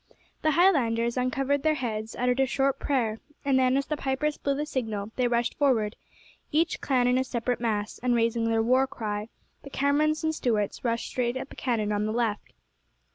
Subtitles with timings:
[0.41, 4.55] The Highlanders uncovered their heads, uttered a short prayer, and then as the pipers blew
[4.55, 5.95] the signal they rushed forward,
[6.51, 9.29] each clan in a separate mass, and raising their war cry,
[9.61, 12.51] the Camerons and Stuarts rushed straight at the cannon on the left.